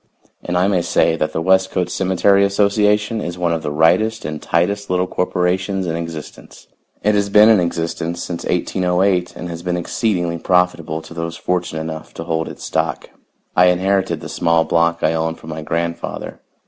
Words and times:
And 0.43 0.57
I 0.57 0.67
may 0.67 0.81
say 0.81 1.15
that 1.17 1.31
the 1.31 1.43
Westcote 1.43 1.91
Cemetery 1.91 2.43
Association 2.43 3.21
is 3.21 3.37
one 3.37 3.53
of 3.53 3.61
the 3.61 3.69
rightest 3.69 4.25
and 4.25 4.41
tightest 4.41 4.89
little 4.89 5.05
corporations 5.05 5.85
in 5.85 5.95
existence. 5.95 6.65
It 7.03 7.13
has 7.13 7.29
been 7.29 7.49
in 7.49 7.59
existence 7.59 8.23
since 8.23 8.43
1808 8.43 9.35
and 9.35 9.47
has 9.47 9.61
been 9.61 9.77
exceedingly 9.77 10.39
profitable 10.39 11.03
to 11.03 11.13
those 11.13 11.37
fortunate 11.37 11.81
enough 11.81 12.15
to 12.15 12.23
hold 12.23 12.47
its 12.49 12.63
stock. 12.63 13.11
I 13.55 13.67
inherited 13.67 14.21
the 14.21 14.27
small 14.29 14.63
block 14.63 15.03
I 15.03 15.13
own 15.13 15.35
from 15.35 15.51
my 15.51 15.61
grandfather. 15.61 16.39